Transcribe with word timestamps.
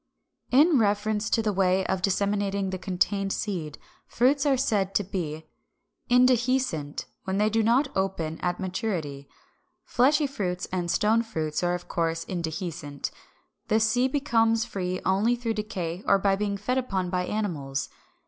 In 0.49 0.79
reference 0.79 1.29
to 1.29 1.43
the 1.43 1.53
way 1.53 1.85
of 1.85 2.01
disseminating 2.01 2.71
the 2.71 2.79
contained 2.79 3.31
seed, 3.31 3.77
fruits 4.07 4.47
are 4.47 4.57
said 4.57 4.95
to 4.95 5.03
be 5.03 5.45
Indehiscent 6.09 7.05
when 7.25 7.37
they 7.37 7.51
do 7.51 7.61
not 7.61 7.95
open 7.95 8.39
at 8.39 8.59
maturity. 8.59 9.29
Fleshy 9.85 10.25
fruits 10.25 10.65
and 10.71 10.89
stone 10.89 11.21
fruits 11.21 11.61
are 11.61 11.75
of 11.75 11.87
course 11.87 12.25
indehiscent. 12.25 13.11
The 13.67 13.79
seed 13.79 14.11
becomes 14.11 14.65
free 14.65 14.99
only 15.05 15.35
through 15.35 15.53
decay 15.53 16.01
or 16.07 16.17
by 16.17 16.35
being 16.35 16.57
fed 16.57 16.79
upon 16.79 17.11
by 17.11 17.25
animals. 17.27 17.87